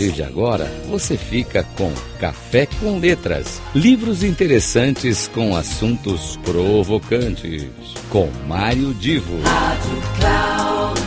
[0.00, 3.60] partir de agora, você fica com Café com Letras.
[3.74, 7.68] Livros interessantes com assuntos provocantes.
[8.08, 9.38] Com Mário Divo.
[9.42, 11.00] Rádio Cloud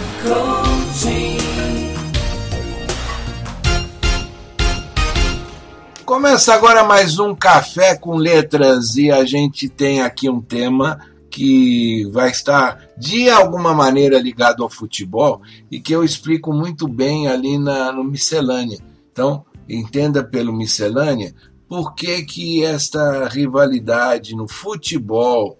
[6.05, 10.99] Começa agora mais um Café com Letras e a gente tem aqui um tema
[11.31, 17.27] que vai estar de alguma maneira ligado ao futebol e que eu explico muito bem
[17.27, 18.92] ali na, no Miscelânea.
[19.13, 21.35] Então, entenda pelo Miscelânea
[21.69, 25.59] por que, que esta rivalidade no futebol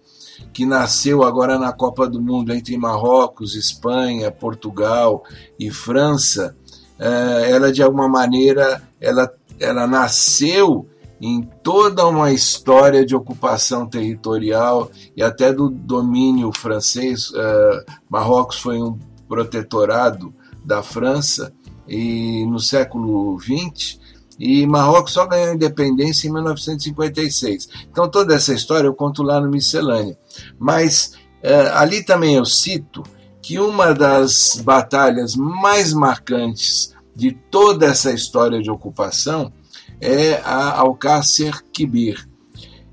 [0.51, 5.23] que nasceu agora na Copa do Mundo entre Marrocos, Espanha, Portugal
[5.59, 6.55] e França,
[6.99, 10.87] eh, ela de alguma maneira ela, ela nasceu
[11.21, 17.29] em toda uma história de ocupação territorial e até do domínio francês.
[17.29, 20.33] Uh, Marrocos foi um protetorado
[20.65, 21.53] da França
[21.87, 23.99] e no século XX
[24.39, 27.69] e Marrocos só ganhou independência em 1956.
[27.91, 30.17] Então toda essa história eu conto lá no Miscelânea.
[30.57, 33.03] Mas uh, ali também eu cito
[33.41, 39.51] que uma das batalhas mais marcantes de toda essa história de ocupação
[39.99, 42.27] é a Alcácer Quibir.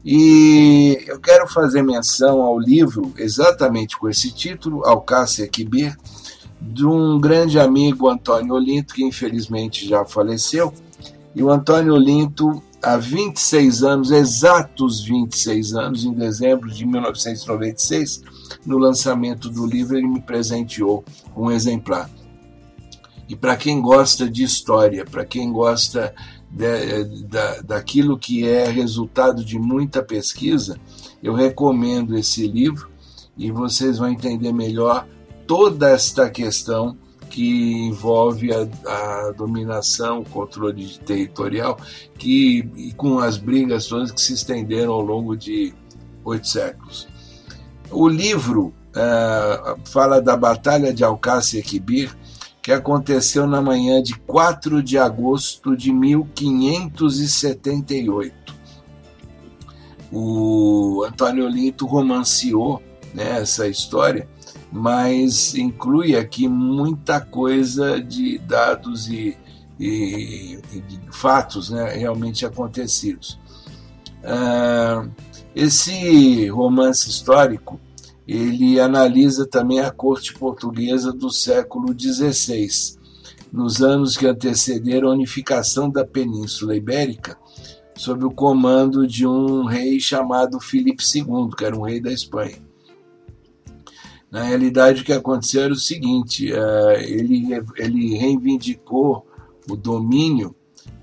[0.05, 5.97] E eu quero fazer menção ao livro, exatamente com esse título, Alcácer Quibir,
[6.61, 10.73] de um grande amigo, Antônio Olinto, que infelizmente já faleceu.
[11.35, 18.23] E o Antônio Olinto, há 26 anos, exatos 26 anos, em dezembro de 1996,
[18.67, 21.05] no lançamento do livro, ele me presenteou
[21.37, 22.11] um exemplar.
[23.29, 26.13] E para quem gosta de história, para quem gosta
[26.51, 30.77] de, da, daquilo que é resultado de muita pesquisa,
[31.23, 32.91] eu recomendo esse livro
[33.39, 35.07] e vocês vão entender melhor
[35.51, 36.97] toda esta questão
[37.29, 41.77] que envolve a, a dominação, o controle territorial,
[42.17, 45.75] que e com as brigas todas que se estenderam ao longo de
[46.25, 47.09] oito séculos.
[47.91, 52.17] O livro uh, fala da Batalha de Alcácer Quibir,
[52.63, 58.55] que aconteceu na manhã de 4 de agosto de 1578.
[60.13, 62.81] O Antônio Olinto romanceou
[63.15, 64.29] né, essa história,
[64.73, 69.37] mas inclui aqui muita coisa de dados e,
[69.79, 73.39] e, e de fatos né, realmente acontecidos.
[74.23, 75.11] Uh,
[75.55, 77.81] esse romance histórico
[78.27, 82.69] ele analisa também a corte portuguesa do século XVI,
[83.53, 87.37] nos anos que antecederam a unificação da Península Ibérica,
[87.97, 92.70] sob o comando de um rei chamado Filipe II, que era um rei da Espanha.
[94.31, 99.27] Na realidade, o que aconteceu era o seguinte: uh, ele, ele reivindicou
[99.69, 100.55] o domínio,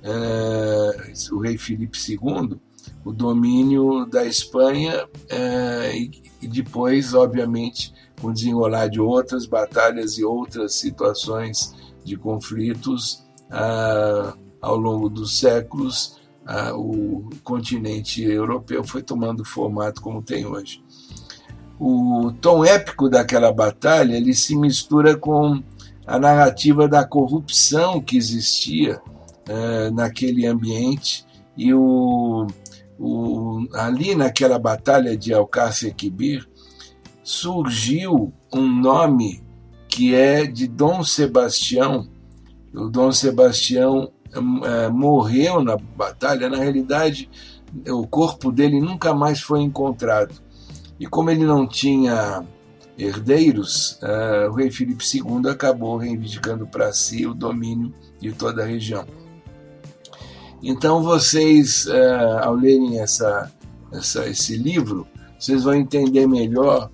[0.04, 2.58] uh, o rei Filipe II,
[3.04, 6.10] o domínio da Espanha uh, e,
[6.42, 13.26] e depois, obviamente, com o desenrolar de outras batalhas e outras situações de conflitos
[14.62, 16.20] ao longo dos séculos,
[16.76, 20.84] o continente europeu foi tomando o formato como tem hoje.
[21.80, 25.62] O tom épico daquela batalha ele se mistura com
[26.06, 29.00] a narrativa da corrupção que existia
[29.48, 32.48] ah, naquele ambiente e o
[33.00, 36.48] o, ali naquela batalha de Alcácer Quibir,
[37.24, 39.44] surgiu um nome
[39.88, 42.08] que é de Dom Sebastião.
[42.74, 47.30] O Dom Sebastião é, morreu na batalha, na realidade,
[47.88, 50.36] o corpo dele nunca mais foi encontrado.
[51.00, 52.44] E como ele não tinha
[52.98, 58.66] herdeiros, uh, o rei Filipe II acabou reivindicando para si o domínio de toda a
[58.66, 59.06] região.
[60.64, 63.52] Então vocês, uh, ao lerem essa,
[63.92, 65.08] essa, esse livro,
[65.40, 66.90] vocês vão entender melhor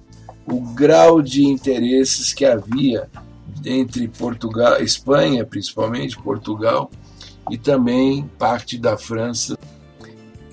[0.45, 3.09] o grau de interesses que havia
[3.65, 6.91] entre Portugal, Espanha, principalmente Portugal,
[7.49, 9.57] e também parte da França.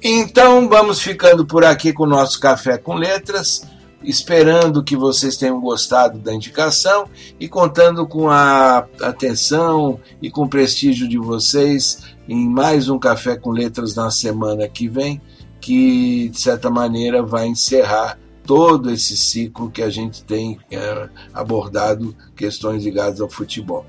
[0.02, 3.66] Então vamos ficando por aqui com o nosso café com letras,
[4.02, 7.04] esperando que vocês tenham gostado da indicação
[7.38, 13.36] e contando com a atenção e com o prestígio de vocês em mais um Café
[13.36, 15.20] com Letras na semana que vem,
[15.60, 22.16] que de certa maneira vai encerrar todo esse ciclo que a gente tem é, abordado
[22.34, 23.84] questões ligadas ao futebol.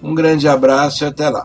[0.00, 1.44] Um grande abraço e até lá.